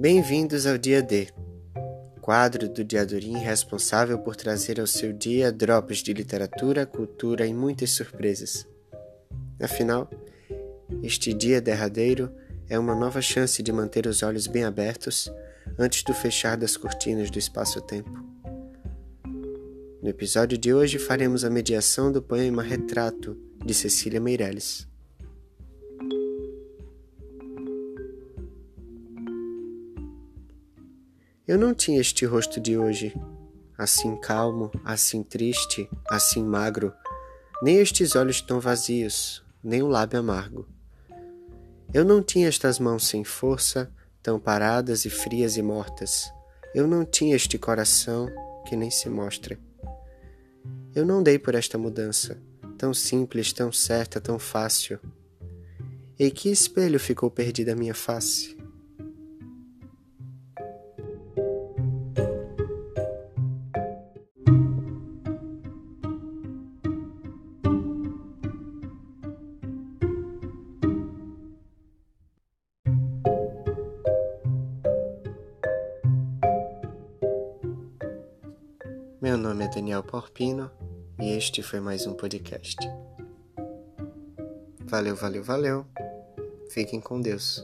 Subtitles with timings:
[0.00, 1.26] Bem-vindos ao Dia D,
[2.20, 7.90] quadro do Diadorim responsável por trazer ao seu dia drops de literatura, cultura e muitas
[7.90, 8.64] surpresas.
[9.60, 10.08] Afinal,
[11.02, 12.32] este dia derradeiro
[12.68, 15.28] é uma nova chance de manter os olhos bem abertos
[15.76, 18.24] antes do fechar das cortinas do espaço-tempo.
[20.00, 24.86] No episódio de hoje faremos a mediação do poema Retrato de Cecília Meirelles.
[31.48, 33.16] Eu não tinha este rosto de hoje,
[33.78, 36.92] assim calmo, assim triste, assim magro,
[37.62, 40.68] nem estes olhos tão vazios, nem o lábio amargo.
[41.94, 43.90] Eu não tinha estas mãos sem força,
[44.22, 46.30] tão paradas e frias e mortas.
[46.74, 48.28] Eu não tinha este coração
[48.66, 49.58] que nem se mostra.
[50.94, 52.36] Eu não dei por esta mudança,
[52.76, 55.00] tão simples, tão certa, tão fácil.
[56.18, 58.57] E que espelho ficou perdido à minha face?
[79.28, 80.70] Meu nome é Daniel Porpino
[81.20, 82.78] e este foi mais um podcast.
[84.86, 85.86] Valeu, valeu, valeu.
[86.70, 87.62] Fiquem com Deus.